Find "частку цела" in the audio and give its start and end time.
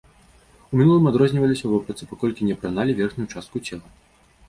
3.33-3.87